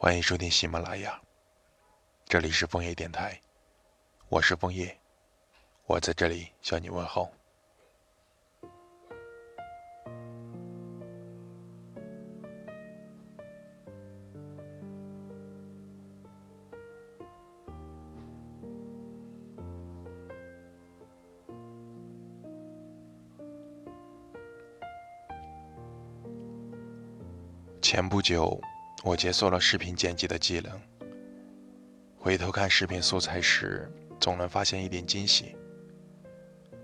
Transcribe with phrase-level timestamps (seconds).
[0.00, 1.20] 欢迎收听喜马拉雅，
[2.24, 3.36] 这里是枫叶电台，
[4.28, 4.96] 我是枫叶，
[5.86, 7.28] 我在这里向你问候。
[27.82, 28.60] 前不久，
[29.04, 30.80] 我解锁了视频剪辑的技能。
[32.16, 35.56] 回头看视频素材时，总能发现一点惊喜。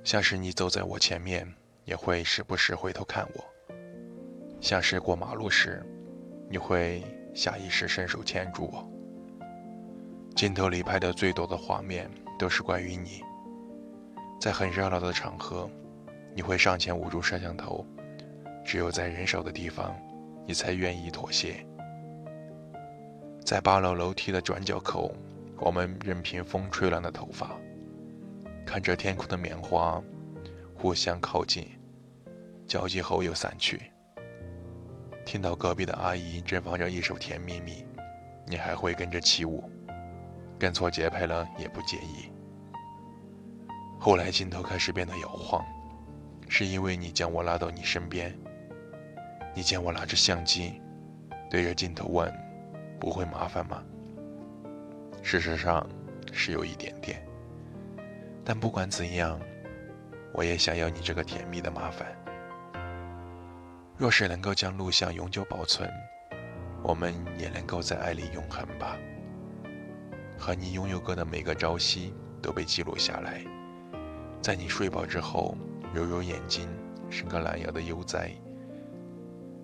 [0.04, 1.52] 像是你走在我前面，
[1.84, 3.44] 也会时不时回头看我；
[4.60, 5.84] 像是过马路时，
[6.48, 7.02] 你会
[7.34, 8.88] 下意识伸手牵住我。
[10.36, 12.08] 镜头里拍的最多的画面，
[12.38, 13.22] 都是关于你。
[14.40, 15.68] 在很热闹的场合，
[16.34, 17.84] 你会上前捂住摄像头；
[18.64, 19.94] 只有在人少的地方。
[20.46, 21.66] 你才愿意妥协。
[23.44, 25.14] 在八楼楼梯的转角口，
[25.58, 27.50] 我们任凭风吹乱了头发，
[28.64, 30.02] 看着天空的棉花
[30.74, 31.68] 互相靠近，
[32.66, 33.82] 交集后又散去。
[35.26, 37.82] 听到隔壁的阿姨正放着一首《甜蜜蜜》，
[38.46, 39.70] 你还会跟着起舞，
[40.58, 42.32] 跟错节拍了也不介意。
[43.98, 45.62] 后来镜头开始变得摇晃，
[46.48, 48.34] 是因为你将我拉到你身边。
[49.54, 50.80] 你见我拿着相机，
[51.50, 52.30] 对着镜头问
[52.98, 53.82] ：“不会麻烦吗？”
[55.22, 55.88] 事实上
[56.32, 57.26] 是有一点点，
[58.44, 59.40] 但不管怎样，
[60.32, 62.06] 我也想要你这个甜蜜的麻烦。
[63.96, 65.88] 若是能够将录像永久保存，
[66.82, 68.98] 我们也能够在爱里永恒吧。
[70.36, 73.42] 和你拥有过的每个朝夕都被记录下来，
[74.42, 75.56] 在你睡饱之后，
[75.94, 76.68] 揉揉眼睛，
[77.08, 78.30] 伸个懒腰的悠哉。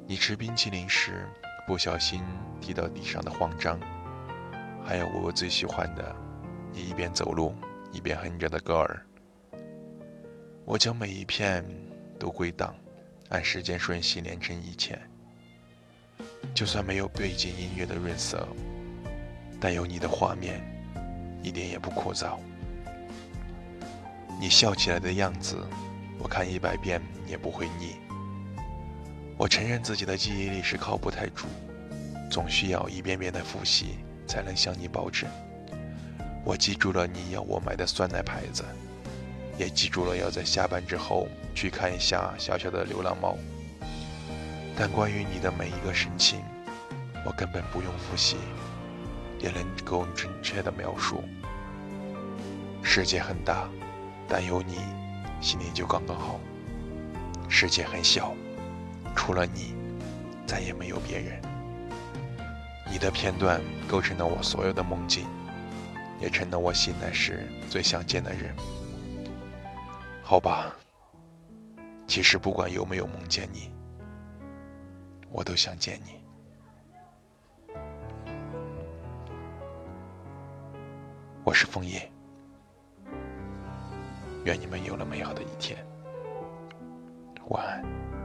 [0.06, 1.28] 你吃冰淇淋时
[1.70, 2.20] 不小心
[2.60, 3.78] 踢到地上的慌张，
[4.84, 6.16] 还有我最喜欢的，
[6.72, 7.54] 你一边走路
[7.92, 9.06] 一边哼着的歌儿。
[10.64, 11.64] 我将每一片
[12.18, 12.74] 都归档，
[13.28, 14.98] 按时间顺序连成一切。
[16.52, 18.48] 就算没有背景音乐的润色，
[19.60, 20.60] 但有你的画面，
[21.40, 22.36] 一点也不枯燥。
[24.40, 25.56] 你笑起来的样子，
[26.18, 27.94] 我看一百遍也不会腻。
[29.40, 31.46] 我承认自己的记忆力是靠不太住，
[32.30, 33.96] 总需要一遍遍的复习
[34.26, 35.26] 才能向你保证。
[36.44, 38.62] 我记住了你要我买的酸奶牌子，
[39.56, 43.34] 也记住了要在下班之后去看一下小小的流浪猫。
[44.76, 46.42] 但关于你的每一个神情，
[47.24, 48.36] 我根本不用复习，
[49.38, 51.24] 也能够准确的描述。
[52.82, 53.70] 世界很大，
[54.28, 54.80] 但有你，
[55.40, 56.38] 心里就刚刚好。
[57.48, 58.34] 世界很小。
[59.14, 59.74] 除了你，
[60.46, 61.40] 再也没有别人。
[62.90, 65.26] 你的片段构成了我所有的梦境，
[66.20, 68.54] 也成了我醒来时最想见的人。
[70.22, 70.74] 好吧，
[72.06, 73.72] 其实不管有没有梦见你，
[75.30, 76.20] 我都想见你。
[81.44, 82.10] 我是枫叶，
[84.44, 85.78] 愿你们有了美好的一天。
[87.48, 88.19] 晚安。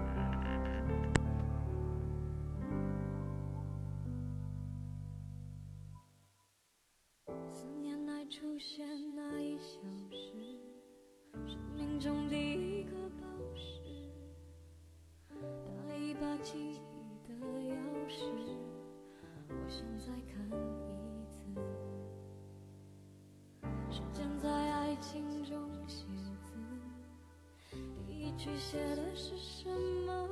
[28.58, 29.70] 写的是什
[30.06, 30.28] 么？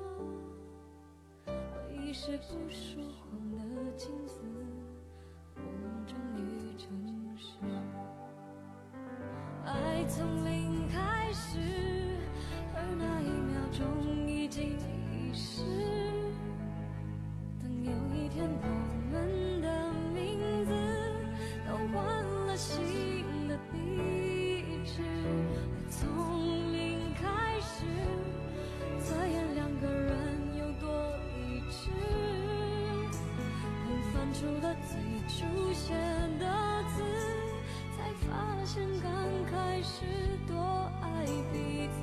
[1.46, 1.54] 回
[1.94, 4.42] 忆是不说谎的镜子，
[5.56, 6.88] 我们终于诚
[7.38, 7.58] 实。
[9.66, 11.60] 爱从零开始，
[12.74, 15.93] 而那一秒钟已经遗失。
[34.34, 34.98] 出了最
[35.30, 35.96] 出现
[36.40, 36.46] 的
[36.96, 37.04] 字，
[37.96, 39.14] 才发现刚。
[39.52, 40.06] 开始
[40.48, 40.56] 多
[41.02, 42.00] 爱彼此，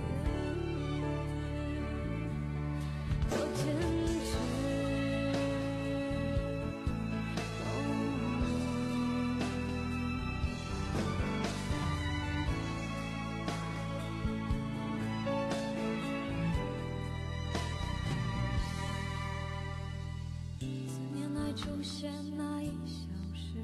[21.61, 23.63] 出现那一小时，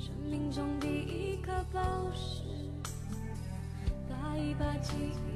[0.00, 1.82] 生命中第一颗宝
[2.14, 2.44] 石，
[4.08, 5.31] 带一把记忆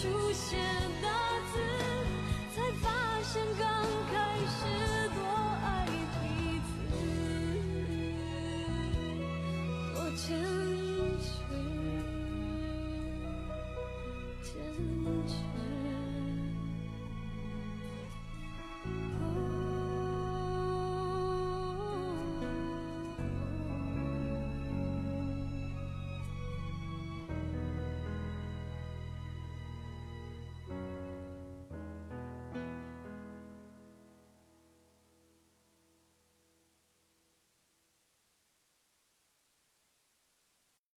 [0.00, 0.56] 出现
[1.02, 1.08] 的
[1.52, 1.58] 字
[2.54, 2.86] 才发
[3.24, 3.66] 现刚
[4.12, 4.62] 开始
[5.08, 5.18] 多
[5.64, 5.66] 爱
[6.22, 6.28] 一
[6.62, 6.70] 次
[9.92, 10.24] 多坚
[11.20, 11.26] 持
[14.40, 14.52] 坚
[15.26, 15.57] 持。